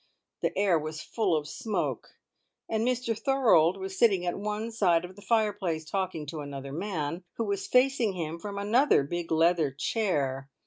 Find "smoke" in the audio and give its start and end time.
1.47-2.15